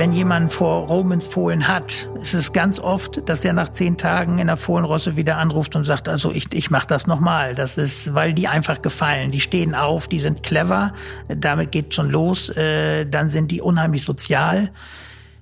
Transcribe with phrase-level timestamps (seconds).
[0.00, 4.38] wenn jemand vor Romans Fohlen hat, ist es ganz oft, dass er nach zehn Tagen
[4.38, 7.54] in der Fohlenrosse wieder anruft und sagt, also ich, ich mache das nochmal.
[7.54, 9.30] Das ist, weil die einfach gefallen.
[9.30, 10.94] Die stehen auf, die sind clever,
[11.28, 12.48] damit geht schon los.
[12.48, 14.70] Äh, dann sind die unheimlich sozial.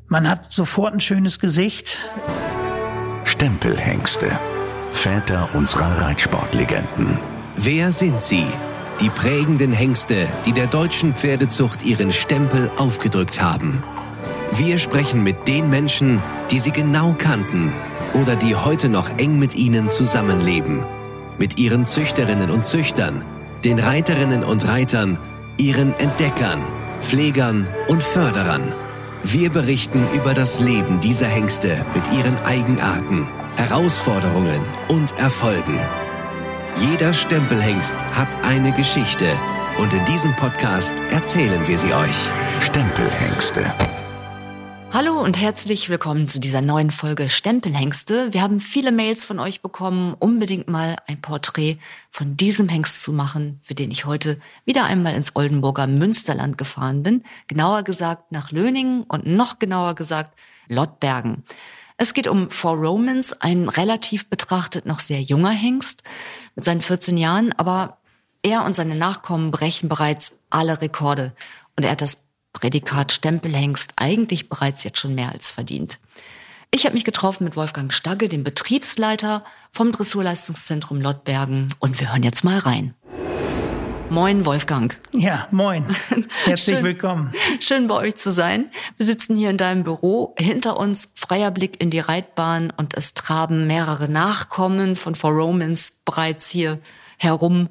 [0.08, 1.96] Man hat sofort ein schönes Gesicht.
[3.22, 4.29] Stempelhengste.
[4.90, 7.20] Väter unserer Reitsportlegenden.
[7.54, 8.48] Wer sind sie?
[9.00, 13.84] Die prägenden Hengste, die der deutschen Pferdezucht ihren Stempel aufgedrückt haben.
[14.52, 17.72] Wir sprechen mit den Menschen, die sie genau kannten
[18.14, 20.84] oder die heute noch eng mit ihnen zusammenleben.
[21.39, 23.22] Mit ihren Züchterinnen und Züchtern,
[23.64, 25.18] den Reiterinnen und Reitern,
[25.56, 26.62] ihren Entdeckern,
[27.00, 28.72] Pflegern und Förderern.
[29.22, 35.78] Wir berichten über das Leben dieser Hengste mit ihren Eigenarten, Herausforderungen und Erfolgen.
[36.77, 39.27] Jeder Stempelhengst hat eine Geschichte
[39.78, 42.30] und in diesem Podcast erzählen wir sie euch.
[42.61, 43.72] Stempelhengste.
[44.91, 48.33] Hallo und herzlich willkommen zu dieser neuen Folge Stempelhengste.
[48.33, 51.77] Wir haben viele Mails von euch bekommen, unbedingt mal ein Porträt
[52.08, 57.03] von diesem Hengst zu machen, für den ich heute wieder einmal ins Oldenburger Münsterland gefahren
[57.03, 57.22] bin.
[57.48, 61.45] Genauer gesagt nach Löningen und noch genauer gesagt Lottbergen.
[61.98, 66.02] Es geht um Four Romans, ein relativ betrachtet noch sehr junger Hengst
[66.56, 67.98] mit seinen 14 Jahren, aber
[68.42, 71.34] er und seine Nachkommen brechen bereits alle Rekorde
[71.77, 72.28] und er hat das
[72.59, 76.01] Prädikat Stempelhengst eigentlich bereits jetzt schon mehr als verdient.
[76.73, 82.25] Ich habe mich getroffen mit Wolfgang Stagge, dem Betriebsleiter vom Dressurleistungszentrum Lottbergen und wir hören
[82.25, 82.95] jetzt mal rein.
[84.11, 84.97] Moin, Wolfgang.
[85.12, 85.84] Ja, moin.
[86.47, 87.33] Herzlich schön, willkommen.
[87.61, 88.73] Schön bei euch zu sein.
[88.97, 90.34] Wir sitzen hier in deinem Büro.
[90.36, 96.03] Hinter uns freier Blick in die Reitbahn und es traben mehrere Nachkommen von Four Romans
[96.05, 96.81] bereits hier
[97.19, 97.69] herum.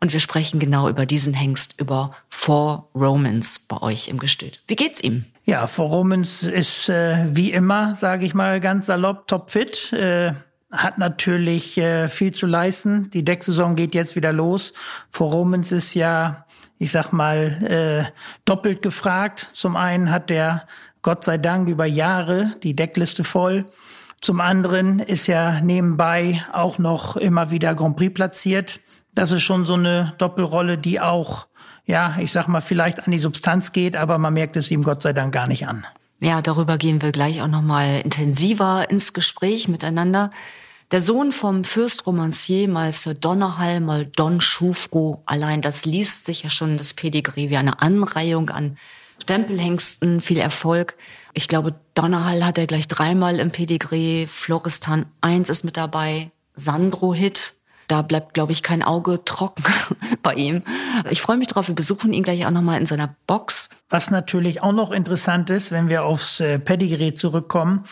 [0.00, 4.60] Und wir sprechen genau über diesen Hengst, über Four Romans bei euch im Gestüt.
[4.68, 5.24] Wie geht's ihm?
[5.44, 9.92] Ja, Four Romans ist äh, wie immer, sage ich mal ganz salopp, topfit.
[9.92, 10.34] Äh,
[10.70, 13.10] hat natürlich äh, viel zu leisten.
[13.10, 14.74] Die Decksaison geht jetzt wieder los.
[15.10, 16.44] Vor Romans ist ja,
[16.78, 18.12] ich sag mal, äh,
[18.44, 19.48] doppelt gefragt.
[19.54, 20.66] Zum einen hat der
[21.02, 23.64] Gott sei Dank über Jahre die Deckliste voll.
[24.20, 28.80] Zum anderen ist ja nebenbei auch noch immer wieder Grand Prix platziert.
[29.14, 31.46] Das ist schon so eine Doppelrolle, die auch,
[31.84, 35.02] ja, ich sag mal, vielleicht an die Substanz geht, aber man merkt es ihm Gott
[35.02, 35.84] sei Dank gar nicht an.
[36.20, 40.30] Ja, darüber gehen wir gleich auch noch mal intensiver ins Gespräch miteinander.
[40.90, 46.44] Der Sohn vom Fürst Romancier, mal Sir Donnerhall, mal Don Schufro, allein das liest sich
[46.44, 48.78] ja schon das Pedigree wie eine Anreihung an
[49.22, 50.96] Stempelhengsten, viel Erfolg.
[51.34, 57.12] Ich glaube, Donnerhall hat er gleich dreimal im Pedigree, Floristan 1 ist mit dabei, Sandro
[57.12, 57.54] Hit,
[57.88, 59.64] da bleibt, glaube ich, kein Auge trocken
[60.22, 60.62] bei ihm.
[61.10, 61.68] Ich freue mich drauf.
[61.68, 63.70] Wir besuchen ihn gleich auch nochmal in seiner Box.
[63.90, 67.84] Was natürlich auch noch interessant ist, wenn wir aufs äh, Pedigree zurückkommen,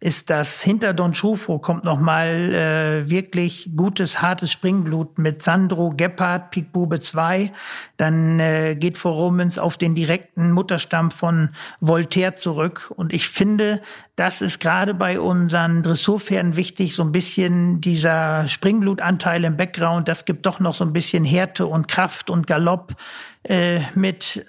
[0.00, 6.50] ist, dass hinter Don Schufo kommt nochmal äh, wirklich gutes, hartes Springblut mit Sandro, Gebhardt,
[6.50, 7.52] Pikbube 2.
[7.98, 11.50] Dann äh, geht vor Romans auf den direkten Mutterstamm von
[11.80, 12.90] Voltaire zurück.
[12.96, 13.82] Und ich finde,
[14.16, 20.08] das ist gerade bei unseren Dressurpferden wichtig, so ein bisschen dieser Springblutanteil im Background.
[20.08, 22.94] Das gibt doch noch so ein bisschen Härte und Kraft und Galopp
[23.42, 24.46] äh, mit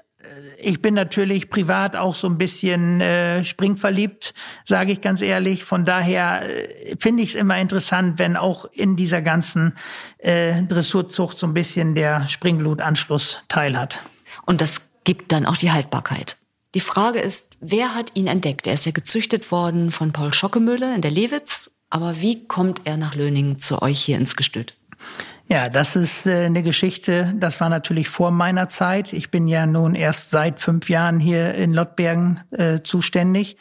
[0.57, 4.33] ich bin natürlich privat auch so ein bisschen äh, springverliebt,
[4.65, 5.63] sage ich ganz ehrlich.
[5.63, 9.73] Von daher äh, finde ich es immer interessant, wenn auch in dieser ganzen
[10.19, 14.01] äh, Dressurzucht so ein bisschen der Springblutanschluss teilhat.
[14.45, 16.37] Und das gibt dann auch die Haltbarkeit.
[16.73, 18.65] Die Frage ist, wer hat ihn entdeckt?
[18.65, 21.71] Er ist ja gezüchtet worden von Paul Schockemühle in der Lewitz.
[21.89, 24.75] Aber wie kommt er nach Löningen zu euch hier ins Gestüt?
[25.47, 29.11] Ja, das ist äh, eine Geschichte, das war natürlich vor meiner Zeit.
[29.11, 33.57] Ich bin ja nun erst seit fünf Jahren hier in Lottbergen äh, zuständig.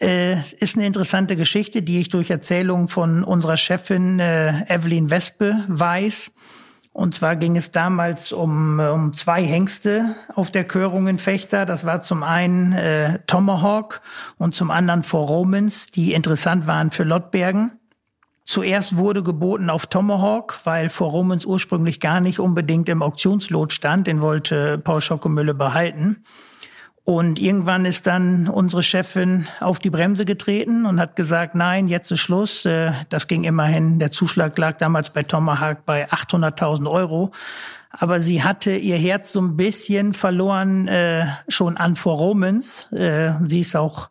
[0.00, 5.64] Äh, ist eine interessante Geschichte, die ich durch Erzählungen von unserer Chefin äh, Evelyn Wespe
[5.68, 6.32] weiß.
[6.92, 11.66] Und zwar ging es damals um, um zwei Hengste auf der Körung in Fechter.
[11.66, 14.00] Das war zum einen äh, Tomahawk
[14.38, 17.72] und zum anderen Four Romans, die interessant waren für Lottbergen.
[18.52, 24.06] Zuerst wurde geboten auf Tomahawk, weil vor Romans ursprünglich gar nicht unbedingt im Auktionslot stand.
[24.06, 26.22] Den wollte Paul Schockemülle behalten.
[27.02, 32.10] Und irgendwann ist dann unsere Chefin auf die Bremse getreten und hat gesagt, nein, jetzt
[32.10, 32.66] ist Schluss.
[32.66, 37.32] Äh, das ging immerhin, der Zuschlag lag damals bei Tomahawk bei 800.000 Euro.
[37.88, 42.92] Aber sie hatte ihr Herz so ein bisschen verloren äh, schon an vor Romans.
[42.92, 44.10] Äh, sie ist auch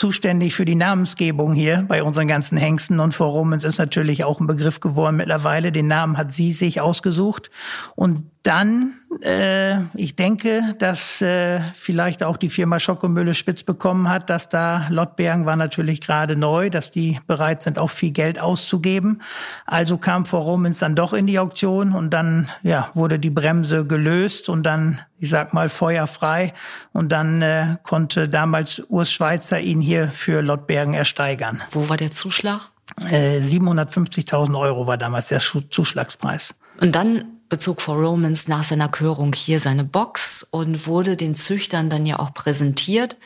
[0.00, 4.40] zuständig für die Namensgebung hier bei unseren ganzen Hengsten und vor Romans ist natürlich auch
[4.40, 5.72] ein Begriff geworden mittlerweile.
[5.72, 7.50] Den Namen hat sie sich ausgesucht
[7.96, 14.30] und dann, äh, ich denke, dass äh, vielleicht auch die Firma Schokomülle spitz bekommen hat,
[14.30, 19.20] dass da Lottbergen war natürlich gerade neu, dass die bereit sind, auch viel Geld auszugeben.
[19.66, 23.84] Also kam Frau Romans dann doch in die Auktion und dann ja, wurde die Bremse
[23.84, 26.54] gelöst und dann, ich sag mal, feuerfrei.
[26.92, 31.60] Und dann äh, konnte damals Urs Schweizer ihn hier für Lottbergen ersteigern.
[31.72, 32.72] Wo war der Zuschlag?
[33.10, 36.54] Äh, 750.000 Euro war damals der Zuschlagspreis.
[36.80, 41.90] Und dann bezog For Romans nach seiner Körung hier seine Box und wurde den Züchtern
[41.90, 43.18] dann ja auch präsentiert.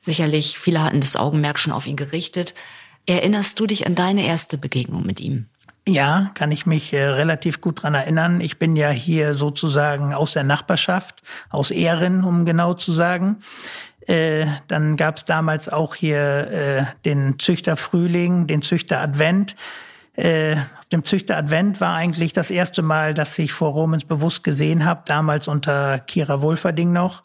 [0.00, 2.54] Sicherlich, viele hatten das Augenmerk schon auf ihn gerichtet.
[3.06, 5.46] Erinnerst du dich an deine erste Begegnung mit ihm?
[5.86, 8.40] Ja, kann ich mich äh, relativ gut dran erinnern.
[8.40, 13.38] Ich bin ja hier sozusagen aus der Nachbarschaft, aus Ehren, um genau zu sagen.
[14.06, 19.56] Äh, dann gab es damals auch hier äh, den Züchter Frühling, den Züchter Advent.
[20.14, 24.44] Äh, auf dem Züchter Advent war eigentlich das erste Mal, dass ich vor Romans bewusst
[24.44, 27.22] gesehen habe, damals unter Kira Wolferding noch.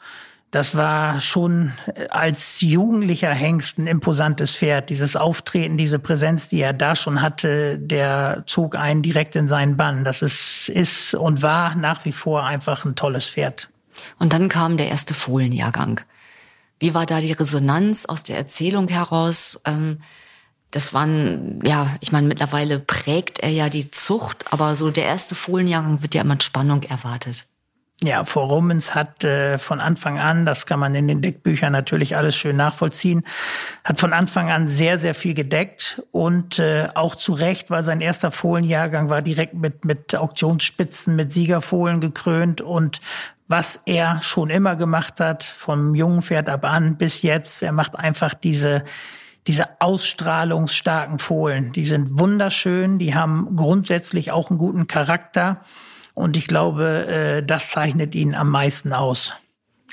[0.52, 4.90] Das war schon äh, als jugendlicher Hengst ein imposantes Pferd.
[4.90, 9.76] Dieses Auftreten, diese Präsenz, die er da schon hatte, der zog einen direkt in seinen
[9.76, 10.06] Bann.
[10.06, 13.68] Das ist, ist und war nach wie vor einfach ein tolles Pferd.
[14.18, 16.00] Und dann kam der erste Fohlenjahrgang.
[16.80, 19.60] Wie war da die Resonanz aus der Erzählung heraus?
[19.66, 20.00] Ähm
[20.72, 25.36] das waren, ja, ich meine, mittlerweile prägt er ja die Zucht, aber so der erste
[25.36, 27.46] Fohlenjahrgang wird ja immer mit Spannung erwartet.
[28.04, 32.16] Ja, Frau Rummens hat äh, von Anfang an, das kann man in den Deckbüchern natürlich
[32.16, 33.24] alles schön nachvollziehen,
[33.84, 38.00] hat von Anfang an sehr, sehr viel gedeckt und äh, auch zu Recht, weil sein
[38.00, 43.02] erster Fohlenjahrgang war direkt mit, mit Auktionsspitzen, mit Siegerfohlen gekrönt und
[43.48, 47.98] was er schon immer gemacht hat, vom jungen Pferd ab an bis jetzt, er macht
[47.98, 48.84] einfach diese
[49.48, 51.72] diese ausstrahlungsstarken Fohlen.
[51.72, 55.62] Die sind wunderschön, die haben grundsätzlich auch einen guten Charakter
[56.14, 59.34] und ich glaube, äh, das zeichnet ihn am meisten aus.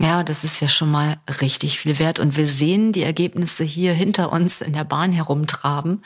[0.01, 3.93] Ja, das ist ja schon mal richtig viel wert und wir sehen die Ergebnisse hier
[3.93, 6.03] hinter uns in der Bahn herumtraben.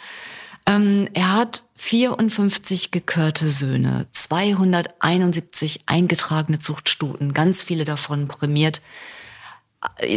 [0.67, 8.83] Ähm, er hat 54 gekörte Söhne, 271 eingetragene Zuchtstuten, ganz viele davon prämiert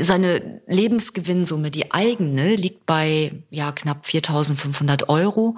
[0.02, 5.58] seine Lebensgewinnsumme, die eigene, liegt bei ja knapp 4.500 Euro,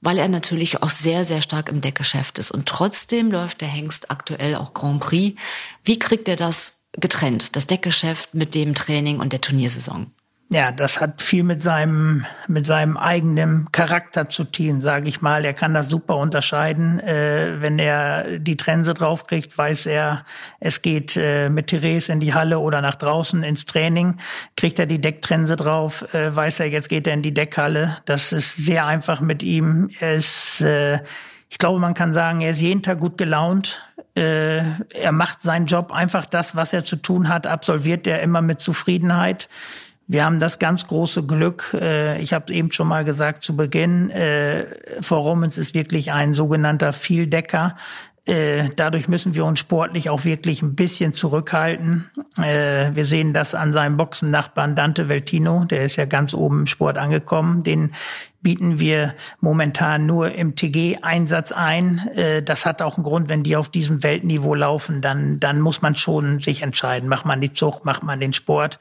[0.00, 2.50] weil er natürlich auch sehr, sehr stark im Deckgeschäft ist.
[2.50, 5.40] Und trotzdem läuft der Hengst aktuell auch Grand Prix.
[5.84, 10.10] Wie kriegt er das getrennt, das Deckgeschäft mit dem Training und der Turniersaison?
[10.50, 15.44] Ja, das hat viel mit seinem mit seinem eigenen Charakter zu tun, sage ich mal.
[15.44, 17.00] Er kann das super unterscheiden.
[17.00, 20.24] Äh, wenn er die Trense draufkriegt, weiß er,
[20.58, 24.16] es geht äh, mit Therese in die Halle oder nach draußen ins Training.
[24.56, 27.98] Kriegt er die Decktrense drauf, äh, weiß er, jetzt geht er in die Deckhalle.
[28.06, 29.90] Das ist sehr einfach mit ihm.
[30.00, 31.00] Er ist, äh,
[31.50, 33.82] ich glaube, man kann sagen, er ist jeden Tag gut gelaunt.
[34.16, 34.60] Äh,
[34.94, 38.62] er macht seinen Job einfach das, was er zu tun hat, absolviert er immer mit
[38.62, 39.50] Zufriedenheit.
[40.10, 44.08] Wir haben das ganz große Glück, äh, ich habe eben schon mal gesagt zu Beginn,
[44.08, 44.64] äh,
[45.02, 47.76] Frau Romans ist wirklich ein sogenannter Vieldecker.
[48.24, 52.10] Äh, dadurch müssen wir uns sportlich auch wirklich ein bisschen zurückhalten.
[52.36, 56.66] Äh, wir sehen das an seinem Boxennachbarn Dante Veltino, der ist ja ganz oben im
[56.66, 57.62] Sport angekommen.
[57.62, 57.92] Den
[58.40, 62.06] bieten wir momentan nur im TG-Einsatz ein.
[62.14, 65.82] Äh, das hat auch einen Grund, wenn die auf diesem Weltniveau laufen, dann, dann muss
[65.82, 67.10] man schon sich entscheiden.
[67.10, 68.78] Macht man die Zucht, macht man den Sport.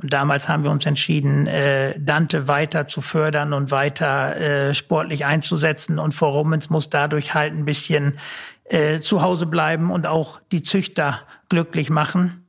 [0.00, 5.24] Und damals haben wir uns entschieden, äh, Dante weiter zu fördern und weiter äh, sportlich
[5.24, 5.98] einzusetzen.
[5.98, 8.18] Und Frau Rummens muss dadurch halt ein bisschen
[8.64, 12.46] äh, zu Hause bleiben und auch die Züchter glücklich machen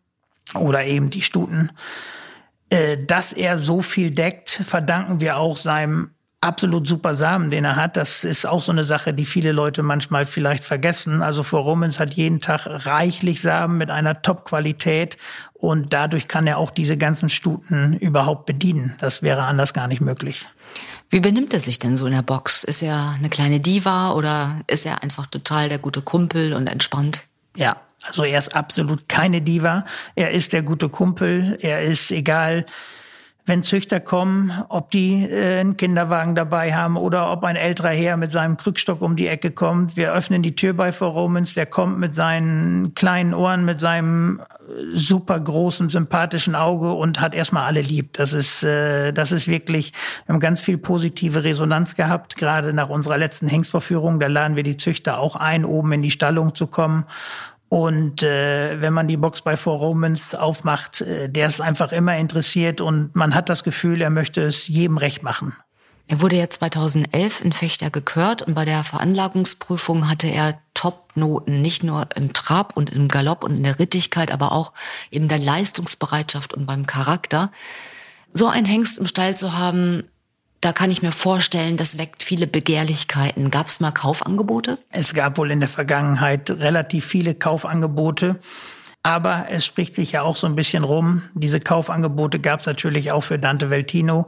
[0.53, 1.71] oder eben die Stuten.
[2.69, 7.75] Äh, dass er so viel deckt, verdanken wir auch seinem absolut super Samen, den er
[7.75, 7.97] hat.
[7.97, 11.21] Das ist auch so eine Sache, die viele Leute manchmal vielleicht vergessen.
[11.21, 15.17] Also Frau Romans hat jeden Tag reichlich Samen mit einer Top-Qualität
[15.53, 18.95] und dadurch kann er auch diese ganzen Stuten überhaupt bedienen.
[18.99, 20.47] Das wäre anders gar nicht möglich.
[21.09, 22.63] Wie benimmt er sich denn so in der Box?
[22.63, 27.21] Ist er eine kleine Diva oder ist er einfach total der gute Kumpel und entspannt?
[27.57, 29.85] Ja, also er ist absolut keine Diva.
[30.15, 31.57] Er ist der gute Kumpel.
[31.61, 32.65] Er ist egal,
[33.49, 38.15] wenn Züchter kommen, ob die äh, einen Kinderwagen dabei haben oder ob ein älterer Herr
[38.15, 39.97] mit seinem Krückstock um die Ecke kommt.
[39.97, 44.39] Wir öffnen die Tür bei Frau Romans, der kommt mit seinen kleinen Ohren, mit seinem
[44.39, 44.43] äh,
[44.93, 48.13] super großen, sympathischen Auge und hat erstmal alle lieb.
[48.13, 49.93] Das ist, äh, das ist wirklich,
[50.27, 54.19] wir haben ganz viel positive Resonanz gehabt, gerade nach unserer letzten Hengstvorführung.
[54.19, 57.05] Da laden wir die Züchter auch ein, oben in die Stallung zu kommen.
[57.69, 62.17] Und äh, wenn man die Box bei Four Romans aufmacht, äh, der ist einfach immer
[62.17, 65.53] interessiert und man hat das Gefühl, er möchte es jedem recht machen.
[66.07, 71.83] Er wurde ja 2011 in Fechter gekürt und bei der Veranlagungsprüfung hatte er Top-Noten, nicht
[71.83, 74.73] nur im Trab und im Galopp und in der Rittigkeit, aber auch
[75.11, 77.51] eben der Leistungsbereitschaft und beim Charakter.
[78.33, 80.05] So ein Hengst im Stall zu haben,
[80.61, 83.49] da kann ich mir vorstellen, das weckt viele Begehrlichkeiten.
[83.49, 84.77] Gab es mal Kaufangebote?
[84.89, 88.39] Es gab wohl in der Vergangenheit relativ viele Kaufangebote.
[89.01, 91.23] Aber es spricht sich ja auch so ein bisschen rum.
[91.33, 94.27] Diese Kaufangebote gab es natürlich auch für Dante Veltino.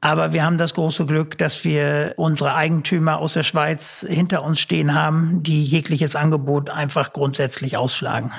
[0.00, 4.60] Aber wir haben das große Glück, dass wir unsere Eigentümer aus der Schweiz hinter uns
[4.60, 8.30] stehen haben, die jegliches Angebot einfach grundsätzlich ausschlagen.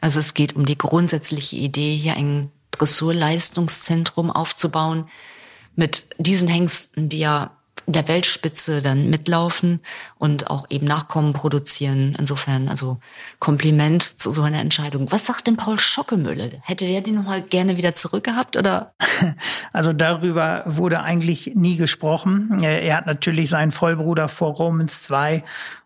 [0.00, 5.06] Also es geht um die grundsätzliche Idee, hier ein Dressurleistungszentrum aufzubauen
[5.76, 7.50] mit diesen Hengsten, die ja
[7.86, 9.80] der Weltspitze dann mitlaufen
[10.16, 12.16] und auch eben Nachkommen produzieren.
[12.18, 12.98] Insofern, also
[13.40, 15.12] Kompliment zu so einer Entscheidung.
[15.12, 16.60] Was sagt denn Paul Schockemülle?
[16.62, 18.94] Hätte der den nochmal gerne wieder zurückgehabt oder?
[19.72, 22.62] Also darüber wurde eigentlich nie gesprochen.
[22.62, 25.42] Er hat natürlich seinen Vollbruder vor Romans 2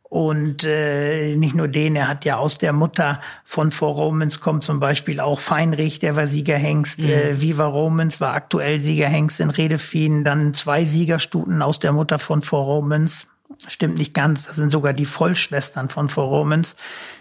[0.08, 4.64] und äh, nicht nur den, er hat ja aus der Mutter von For Romans kommt
[4.64, 7.00] zum Beispiel auch Feinrich, der war Siegerhengst.
[7.00, 7.10] Mhm.
[7.10, 10.24] Äh, Viva Romans war aktuell Siegerhengst in Redefien.
[10.24, 13.26] Dann zwei Siegerstuten aus der Mutter von For Romans.
[13.66, 16.76] Stimmt nicht ganz, das sind sogar die Vollschwestern von For Romans.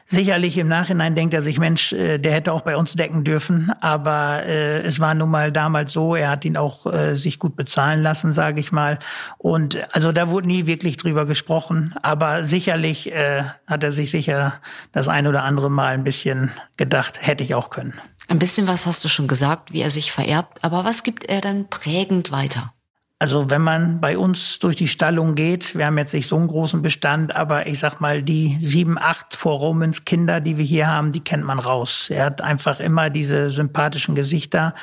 [0.05, 3.71] Sicherlich im Nachhinein denkt er sich, Mensch, äh, der hätte auch bei uns decken dürfen,
[3.79, 7.55] aber äh, es war nun mal damals so, er hat ihn auch äh, sich gut
[7.55, 8.99] bezahlen lassen, sage ich mal.
[9.37, 14.59] Und also da wurde nie wirklich drüber gesprochen, aber sicherlich äh, hat er sich sicher
[14.91, 17.93] das ein oder andere Mal ein bisschen gedacht, hätte ich auch können.
[18.27, 21.39] Ein bisschen was hast du schon gesagt, wie er sich vererbt, aber was gibt er
[21.39, 22.73] dann prägend weiter?
[23.19, 26.47] Also wenn man bei uns durch die Stallung geht, wir haben jetzt nicht so einen
[26.47, 30.87] großen Bestand, aber ich sag mal, die sieben, acht vor Romans Kinder, die wir hier
[30.87, 32.11] haben, die kennt man raus.
[32.11, 34.75] Er hat einfach immer diese sympathischen Gesichter,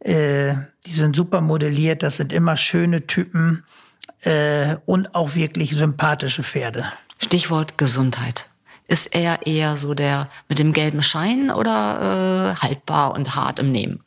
[0.00, 0.54] äh,
[0.86, 3.64] die sind super modelliert, das sind immer schöne Typen
[4.22, 6.86] äh, und auch wirklich sympathische Pferde.
[7.18, 8.48] Stichwort Gesundheit.
[8.86, 13.72] Ist er eher so der mit dem gelben Schein oder äh, haltbar und hart im
[13.72, 14.04] Nehmen?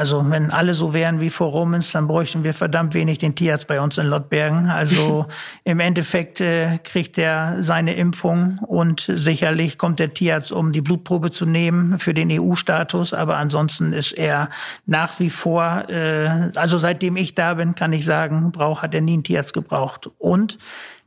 [0.00, 3.66] Also wenn alle so wären wie vor Romans, dann bräuchten wir verdammt wenig den Tierarzt
[3.66, 4.70] bei uns in Lottbergen.
[4.70, 5.26] Also
[5.64, 11.32] im Endeffekt äh, kriegt er seine Impfung und sicherlich kommt der Tierarzt, um die Blutprobe
[11.32, 13.12] zu nehmen für den EU-Status.
[13.12, 14.48] Aber ansonsten ist er
[14.86, 19.02] nach wie vor, äh, also seitdem ich da bin, kann ich sagen, braucht hat er
[19.02, 20.08] nie einen Tierarzt gebraucht.
[20.16, 20.56] Und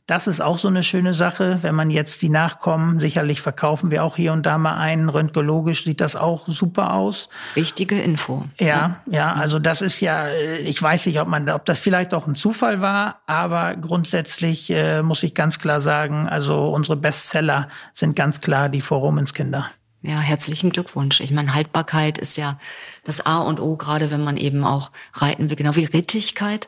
[0.05, 4.03] das ist auch so eine schöne Sache, wenn man jetzt die Nachkommen, sicherlich verkaufen wir
[4.03, 7.29] auch hier und da mal einen, röntgologisch sieht das auch super aus.
[7.55, 8.43] Wichtige Info.
[8.59, 11.79] Ja, ja, ja, also das ist ja, äh, ich weiß nicht, ob man, ob das
[11.79, 16.97] vielleicht auch ein Zufall war, aber grundsätzlich äh, muss ich ganz klar sagen, also unsere
[16.97, 19.69] Bestseller sind ganz klar die Vorromenskinder.
[20.05, 21.21] Ja, herzlichen Glückwunsch.
[21.21, 22.59] Ich meine, Haltbarkeit ist ja
[23.05, 26.67] das A und O, gerade wenn man eben auch reiten will, genau wie Rittigkeit,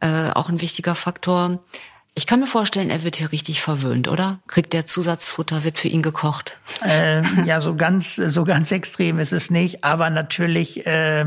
[0.00, 1.58] äh, auch ein wichtiger Faktor.
[2.18, 4.40] Ich kann mir vorstellen, er wird hier richtig verwöhnt, oder?
[4.48, 6.60] Kriegt der Zusatzfutter, wird für ihn gekocht?
[6.84, 11.24] Äh, ja, so ganz, so ganz extrem ist es nicht, aber natürlich äh,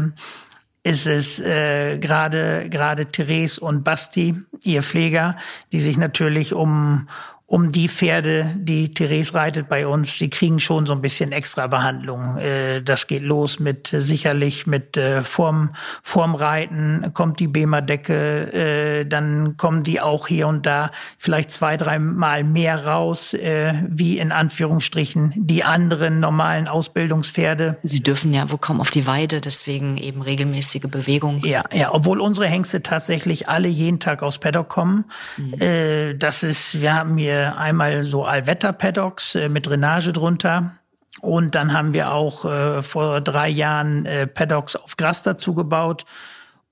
[0.83, 5.38] ist es äh, gerade gerade Therese und Basti, ihr Pfleger,
[5.71, 7.07] die sich natürlich um
[7.51, 11.67] um die Pferde, die Therese reitet bei uns, die kriegen schon so ein bisschen extra
[11.67, 12.38] Behandlung.
[12.38, 19.05] Äh, das geht los mit äh, sicherlich mit äh, vorm, vorm Reiten kommt die Bema-Decke,
[19.08, 24.31] dann kommen die auch hier und da vielleicht zwei, drei Mal mehr raus, wie in
[24.31, 27.77] Anführungsstrichen die anderen normalen Ausbildungspferde.
[27.84, 31.43] Sie dürfen ja wohl kaum auf die Weide, deswegen eben regelmäßige Bewegung.
[31.46, 35.05] Ja, ja, obwohl unsere Hengste tatsächlich alle jeden Tag aus Paddock kommen.
[35.38, 36.17] Mhm.
[36.20, 40.74] Das ist, wir haben hier einmal so Allwetter-Paddocks äh, mit Drainage drunter.
[41.19, 46.05] Und dann haben wir auch äh, vor drei Jahren äh, Paddocks auf Gras dazu gebaut.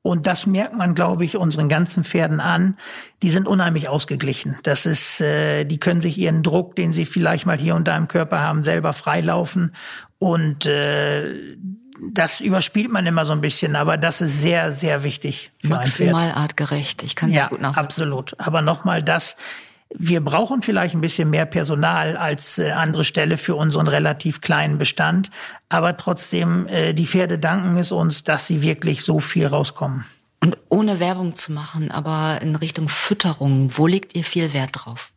[0.01, 2.77] Und das merkt man, glaube ich, unseren ganzen Pferden an.
[3.21, 4.57] Die sind unheimlich ausgeglichen.
[4.63, 7.97] Das ist, äh, die können sich ihren Druck, den sie vielleicht mal hier und da
[7.97, 9.73] im Körper haben, selber freilaufen.
[10.17, 11.57] Und äh,
[12.11, 15.51] das überspielt man immer so ein bisschen, aber das ist sehr, sehr wichtig.
[15.59, 17.03] Für Maximal artgerecht.
[17.03, 17.85] Ich kann es ja, gut nachvollziehen.
[17.85, 18.39] Absolut.
[18.39, 19.35] Aber nochmal das,
[19.95, 24.77] wir brauchen vielleicht ein bisschen mehr Personal als äh, andere Stelle für unseren relativ kleinen
[24.77, 25.31] Bestand.
[25.67, 30.05] Aber trotzdem, äh, die Pferde danken es uns, dass sie wirklich so viel rauskommen.
[30.41, 35.11] Und ohne Werbung zu machen, aber in Richtung Fütterung, wo legt ihr viel Wert drauf?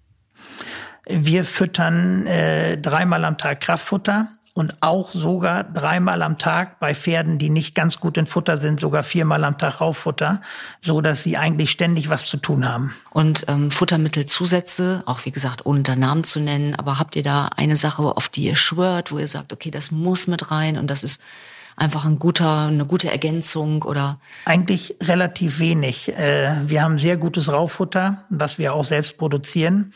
[1.06, 7.38] Wir füttern äh, dreimal am Tag Kraftfutter und auch sogar dreimal am Tag bei Pferden,
[7.38, 10.42] die nicht ganz gut in Futter sind, sogar viermal am Tag Rauffutter,
[10.82, 12.92] so dass sie eigentlich ständig was zu tun haben.
[13.10, 17.46] Und ähm, Futtermittelzusätze, auch wie gesagt, ohne da Namen zu nennen, aber habt ihr da
[17.56, 20.88] eine Sache, auf die ihr schwört, wo ihr sagt, okay, das muss mit rein und
[20.88, 21.22] das ist
[21.76, 24.18] einfach ein guter, eine gute Ergänzung oder?
[24.44, 26.12] Eigentlich relativ wenig.
[26.12, 29.92] Äh, wir haben sehr gutes Rauffutter, was wir auch selbst produzieren.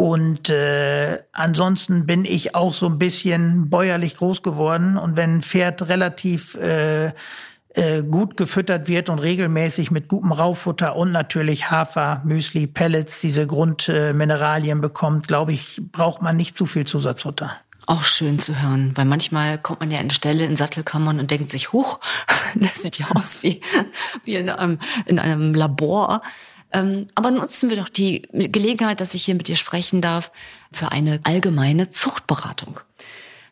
[0.00, 4.96] Und äh, ansonsten bin ich auch so ein bisschen bäuerlich groß geworden.
[4.96, 7.08] Und wenn ein Pferd relativ äh,
[7.74, 13.46] äh, gut gefüttert wird und regelmäßig mit gutem Rauffutter und natürlich Hafer, Müsli, Pellets, diese
[13.46, 17.52] Grundmineralien äh, bekommt, glaube ich, braucht man nicht zu viel Zusatzfutter.
[17.84, 21.50] Auch schön zu hören, weil manchmal kommt man ja in Stelle in Sattelkammern und denkt
[21.50, 22.00] sich, huch,
[22.54, 23.60] das sieht ja aus wie,
[24.24, 26.22] wie in einem, in einem Labor.
[26.72, 30.30] Ähm, aber nutzen wir doch die Gelegenheit, dass ich hier mit dir sprechen darf,
[30.72, 32.80] für eine allgemeine Zuchtberatung.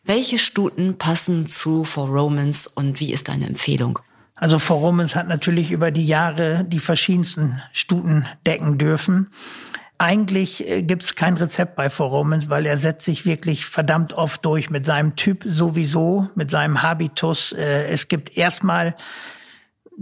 [0.03, 3.99] Welche Stuten passen zu For Romans und wie ist deine Empfehlung?
[4.35, 9.29] Also For Romans hat natürlich über die Jahre die verschiedensten Stuten decken dürfen.
[9.97, 14.45] Eigentlich äh, gibt's kein Rezept bei For Romans, weil er setzt sich wirklich verdammt oft
[14.45, 17.51] durch mit seinem Typ sowieso, mit seinem Habitus.
[17.51, 18.95] Äh, es gibt erstmal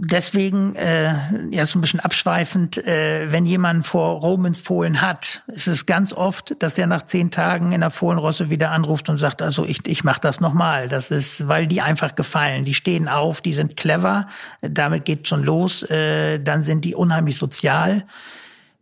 [0.00, 1.12] deswegen, äh,
[1.50, 6.54] jetzt ein bisschen abschweifend, äh, wenn jemand vor Romans Fohlen hat, ist es ganz oft,
[6.60, 10.04] dass er nach zehn Tagen in der Fohlenrosse wieder anruft und sagt, also ich, ich
[10.04, 10.88] mache das nochmal.
[10.88, 12.64] Das ist, weil die einfach gefallen.
[12.64, 14.28] Die stehen auf, die sind clever,
[14.60, 15.82] damit geht schon los.
[15.82, 18.04] Äh, dann sind die unheimlich sozial.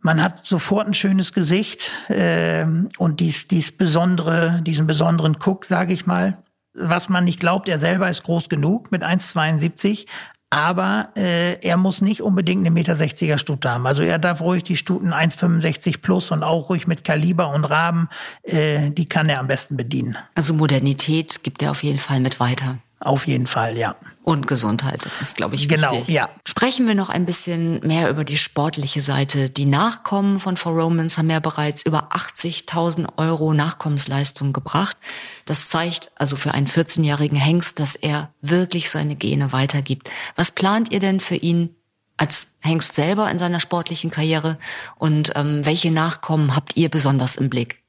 [0.00, 2.66] Man hat sofort ein schönes Gesicht äh,
[2.98, 6.38] und dies, dies besondere, diesen besonderen Cook, sage ich mal
[6.78, 10.06] was man nicht glaubt, er selber ist groß genug mit 1,72,
[10.50, 13.86] aber äh, er muss nicht unbedingt eine Meter 60er Stute haben.
[13.86, 18.08] Also er darf ruhig die Stuten 1,65 plus und auch ruhig mit Kaliber und Raben,
[18.42, 20.16] äh, die kann er am besten bedienen.
[20.34, 22.78] Also Modernität gibt er auf jeden Fall mit weiter.
[22.98, 23.94] Auf jeden Fall, ja.
[24.22, 26.06] Und Gesundheit, das ist, glaube ich, genau, wichtig.
[26.06, 26.30] Genau, ja.
[26.44, 29.50] Sprechen wir noch ein bisschen mehr über die sportliche Seite.
[29.50, 34.96] Die Nachkommen von For Romans haben ja bereits über 80.000 Euro Nachkommensleistung gebracht.
[35.44, 40.08] Das zeigt also für einen 14-jährigen Hengst, dass er wirklich seine Gene weitergibt.
[40.34, 41.76] Was plant ihr denn für ihn
[42.16, 44.58] als Hengst selber in seiner sportlichen Karriere
[44.96, 47.82] und ähm, welche Nachkommen habt ihr besonders im Blick?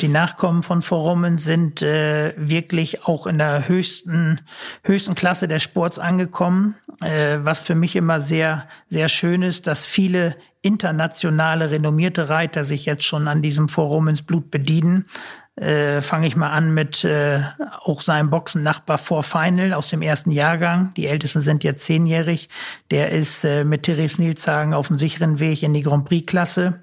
[0.00, 4.40] Die Nachkommen von Forummen sind äh, wirklich auch in der höchsten,
[4.82, 9.86] höchsten Klasse des Sports angekommen, äh, was für mich immer sehr, sehr schön ist, dass
[9.86, 15.06] viele internationale renommierte Reiter sich jetzt schon an diesem Forumens Blut bedienen.
[15.54, 17.42] Äh, Fange ich mal an mit äh,
[17.84, 20.92] auch seinem Boxennachbar vor Final aus dem ersten Jahrgang.
[20.96, 22.48] Die Ältesten sind jetzt zehnjährig.
[22.90, 26.80] Der ist äh, mit Therese Nilshagen auf dem sicheren Weg in die Grand Prix-Klasse.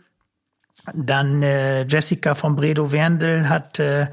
[0.93, 4.07] Dann äh, Jessica von Bredo Werndl hat äh,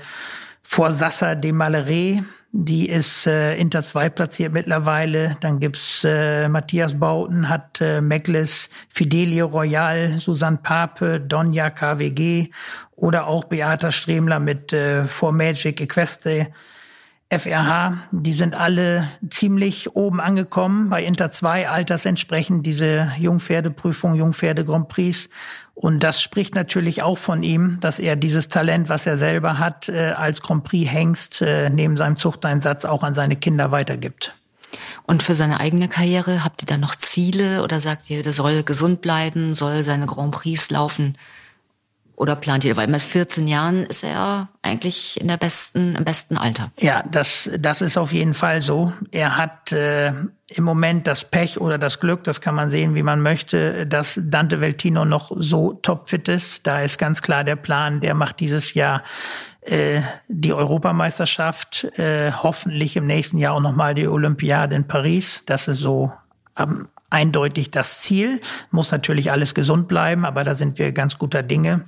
[0.63, 5.37] vor Sassa de Malere, die ist äh, Inter 2 platziert mittlerweile.
[5.41, 12.51] Dann gibt's äh, Matthias Bauten, hat äh, Meglis, Fidelio Royal, Susanne Pape, Donja KWG
[12.97, 16.49] oder auch Beata Stremler mit äh, For Magic Equeste.
[17.31, 24.89] FRH, die sind alle ziemlich oben angekommen bei Inter 2 altersentsprechend diese Jungpferdeprüfung, Jungpferde Grand
[24.89, 25.29] Prix
[25.81, 29.89] und das spricht natürlich auch von ihm, dass er dieses Talent, was er selber hat,
[29.89, 34.35] äh, als Grand Prix Hengst äh, neben seinem Zuchteinsatz auch an seine Kinder weitergibt.
[35.07, 38.65] Und für seine eigene Karriere habt ihr da noch Ziele oder sagt ihr, der soll
[38.65, 41.17] gesund bleiben, soll seine Grand Prix laufen?
[42.19, 46.37] Oder plant ihr, weil mit 14 Jahren ist er eigentlich in der besten, im besten
[46.37, 46.73] Alter.
[46.81, 48.93] Ja, das, das ist auf jeden Fall so.
[49.13, 53.05] Er hat äh, im Moment das Pech oder das Glück, das kann man sehen, wie
[53.05, 56.67] man möchte, dass Dante Veltino noch so topfit ist.
[56.67, 59.05] Da ist ganz klar der Plan, der macht dieses Jahr
[59.61, 65.45] äh, die Europameisterschaft, äh, hoffentlich im nächsten Jahr auch nochmal die Olympiade in Paris.
[65.47, 66.13] Das ist so
[66.59, 68.41] ähm, eindeutig das Ziel.
[68.73, 71.85] Muss natürlich alles gesund bleiben, aber da sind wir ganz guter Dinge.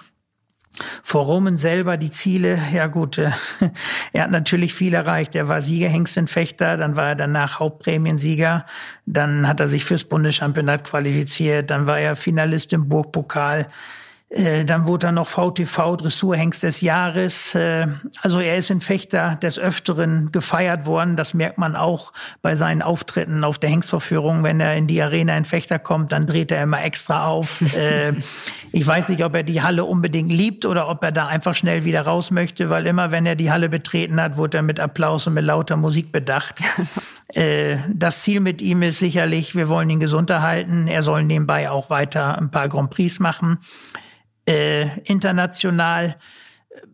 [1.02, 3.30] Vor Roman selber die Ziele, ja gut, äh,
[4.12, 5.35] er hat natürlich viel erreicht.
[5.35, 8.64] Er war Siegerhengstinfechter, dann war er danach Hauptprämiensieger,
[9.04, 13.66] dann hat er sich fürs Bundeschampionat qualifiziert, dann war er Finalist im Burgpokal.
[14.30, 17.54] Äh, dann wurde er noch VTV Dressurhengst des Jahres.
[17.56, 17.88] Äh,
[18.22, 21.16] also er ist in Fechter des Öfteren gefeiert worden.
[21.16, 24.44] Das merkt man auch bei seinen Auftritten auf der Hengstverführung.
[24.44, 27.62] Wenn er in die Arena in Fechter kommt, dann dreht er immer extra auf.
[27.80, 28.14] Äh,
[28.72, 31.84] ich weiß nicht, ob er die Halle unbedingt liebt oder ob er da einfach schnell
[31.84, 35.26] wieder raus möchte, weil immer, wenn er die Halle betreten hat, wurde er mit Applaus
[35.26, 36.60] und mit lauter Musik bedacht.
[37.32, 40.88] Das Ziel mit ihm ist sicherlich, wir wollen ihn gesund erhalten.
[40.88, 43.58] Er soll nebenbei auch weiter ein paar Grand Prix machen
[44.46, 46.16] äh, international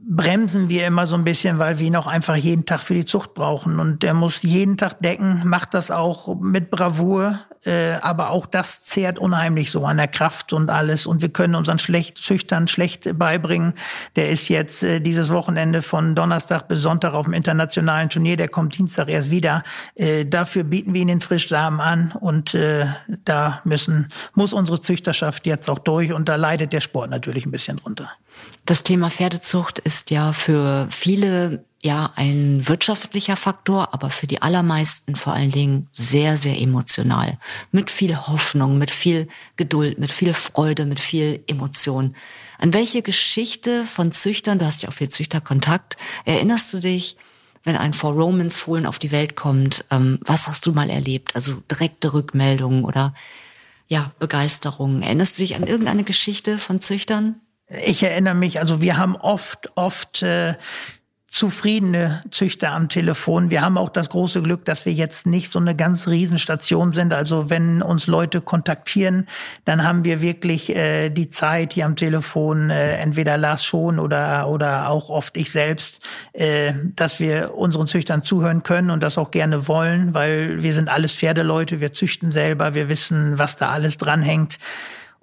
[0.09, 3.05] bremsen wir immer so ein bisschen, weil wir ihn auch einfach jeden Tag für die
[3.05, 3.81] Zucht brauchen.
[3.81, 7.41] Und der muss jeden Tag decken, macht das auch mit Bravour.
[7.65, 11.07] Äh, aber auch das zehrt unheimlich so an der Kraft und alles.
[11.07, 13.75] Und wir können unseren schlecht, Züchtern schlecht beibringen.
[14.15, 18.37] Der ist jetzt äh, dieses Wochenende von Donnerstag bis Sonntag auf dem internationalen Turnier.
[18.37, 19.65] Der kommt Dienstag erst wieder.
[19.97, 22.13] Äh, dafür bieten wir ihn den Frischsamen an.
[22.13, 22.87] Und äh,
[23.25, 26.13] da müssen, muss unsere Züchterschaft jetzt auch durch.
[26.13, 28.13] Und da leidet der Sport natürlich ein bisschen drunter.
[28.65, 35.15] Das Thema Pferdezucht ist ja für viele ja ein wirtschaftlicher Faktor, aber für die allermeisten
[35.15, 37.39] vor allen Dingen sehr, sehr emotional.
[37.71, 42.17] Mit viel Hoffnung, mit viel Geduld, mit viel Freude, mit viel Emotion.
[42.59, 47.17] An welche Geschichte von Züchtern, du hast ja auch viel Züchterkontakt, erinnerst du dich,
[47.63, 49.85] wenn ein For Romans Fohlen auf die Welt kommt?
[49.91, 51.37] Ähm, was hast du mal erlebt?
[51.37, 53.15] Also direkte Rückmeldungen oder
[53.89, 55.03] ja, Begeisterung.
[55.03, 57.41] Erinnerst du dich an irgendeine Geschichte von Züchtern?
[57.69, 60.55] Ich erinnere mich, also wir haben oft, oft äh,
[61.37, 63.51] zufriedene Züchter am Telefon.
[63.51, 67.13] Wir haben auch das große Glück, dass wir jetzt nicht so eine ganz Riesenstation sind.
[67.13, 69.27] Also wenn uns Leute kontaktieren,
[69.67, 74.49] dann haben wir wirklich äh, die Zeit hier am Telefon, äh, entweder Lars schon oder,
[74.49, 76.01] oder auch oft ich selbst,
[76.33, 80.89] äh, dass wir unseren Züchtern zuhören können und das auch gerne wollen, weil wir sind
[80.89, 84.59] alles Pferdeleute, wir züchten selber, wir wissen, was da alles dranhängt.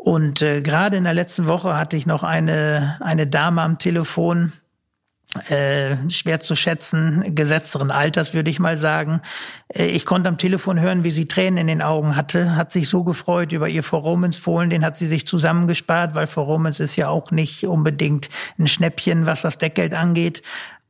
[0.04, 4.52] Und äh, gerade in der letzten Woche hatte ich noch eine, eine Dame am Telefon,
[5.48, 9.22] äh, schwer zu schätzen, gesetzteren Alters, würde ich mal sagen.
[9.70, 12.90] Äh, ich konnte am Telefon hören, wie sie Tränen in den Augen hatte, hat sich
[12.90, 16.82] so gefreut über ihr For Romans Fohlen, den hat sie sich zusammengespart, weil For Romans
[16.82, 18.28] ist ja auch nicht unbedingt
[18.60, 20.44] ein Schnäppchen, was das Deckgeld angeht.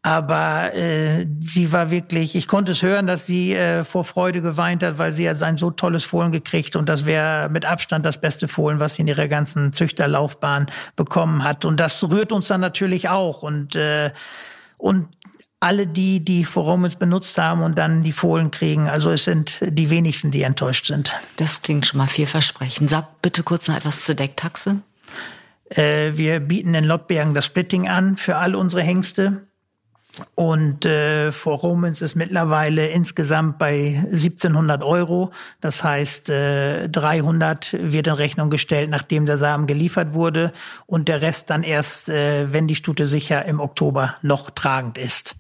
[0.06, 4.84] Aber äh, sie war wirklich, ich konnte es hören, dass sie äh, vor Freude geweint
[4.84, 8.20] hat, weil sie hat ein so tolles Fohlen gekriegt und das wäre mit Abstand das
[8.20, 11.64] beste Fohlen, was sie in ihrer ganzen Züchterlaufbahn bekommen hat.
[11.64, 13.44] Und das rührt uns dann natürlich auch.
[13.44, 14.12] Und, äh,
[14.78, 15.08] und
[15.62, 19.90] alle die, die Forumens benutzt haben und dann die Fohlen kriegen, also es sind die
[19.90, 21.14] wenigsten, die enttäuscht sind.
[21.38, 22.90] Das klingt schon mal vielversprechend.
[22.90, 24.82] Sag bitte kurz noch etwas zur Decktaxe.
[25.70, 29.48] Äh, wir bieten in Lottbergen das Splitting an für all unsere Hengste.
[30.36, 35.32] Und äh, For Romans ist mittlerweile insgesamt bei 1700 Euro.
[35.60, 40.54] Das heißt, äh, 300 wird in Rechnung gestellt, nachdem der Samen geliefert wurde.
[40.86, 45.36] Und der Rest dann erst, äh, wenn die Stute sicher im Oktober noch tragend ist.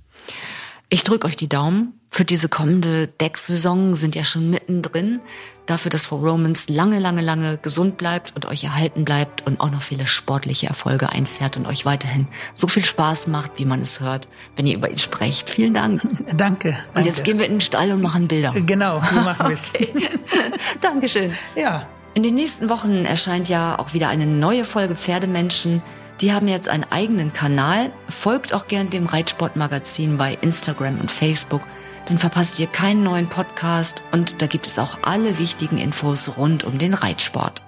[0.89, 1.99] Ich drücke euch die Daumen.
[2.13, 5.19] Für diese kommende Decksaison sind ja schon mittendrin.
[5.65, 9.71] Dafür, dass For Romans lange, lange, lange gesund bleibt und euch erhalten bleibt und auch
[9.71, 13.99] noch viele sportliche Erfolge einfährt und euch weiterhin so viel Spaß macht, wie man es
[13.99, 15.49] hört, wenn ihr über ihn sprecht.
[15.49, 16.03] Vielen Dank.
[16.03, 16.35] Danke.
[16.35, 16.77] danke.
[16.93, 18.53] Und jetzt gehen wir in den Stall und machen Bilder.
[18.63, 19.91] Genau, wir machen wir okay.
[20.81, 21.33] Dankeschön.
[21.55, 21.87] Ja.
[22.13, 25.81] In den nächsten Wochen erscheint ja auch wieder eine neue Folge Pferdemenschen.
[26.21, 27.89] Die haben jetzt einen eigenen Kanal.
[28.07, 31.61] Folgt auch gern dem Reitsportmagazin bei Instagram und Facebook.
[32.07, 36.63] Dann verpasst ihr keinen neuen Podcast und da gibt es auch alle wichtigen Infos rund
[36.63, 37.61] um den Reitsport.